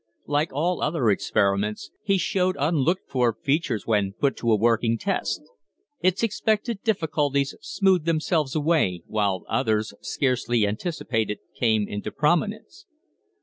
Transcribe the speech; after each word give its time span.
Like 0.25 0.51
all 0.51 0.81
other 0.81 1.11
experiments, 1.11 1.91
his 2.01 2.21
showed 2.21 2.55
unlooked 2.59 3.07
for 3.07 3.35
features 3.39 3.85
when 3.85 4.13
put 4.13 4.35
to 4.37 4.51
a 4.51 4.55
working 4.55 4.97
test. 4.97 5.43
Its 5.99 6.23
expected 6.23 6.81
difficulties 6.81 7.53
smoothed 7.61 8.05
themselves 8.07 8.55
away, 8.55 9.03
while 9.05 9.43
others, 9.47 9.93
scarcely 10.01 10.65
anticipated, 10.65 11.37
came 11.55 11.87
into 11.87 12.09
prominence. 12.11 12.87